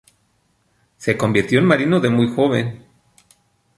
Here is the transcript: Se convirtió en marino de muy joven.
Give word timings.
Se 0.97 1.15
convirtió 1.15 1.59
en 1.59 1.65
marino 1.65 1.99
de 1.99 2.09
muy 2.09 2.27
joven. 2.33 2.87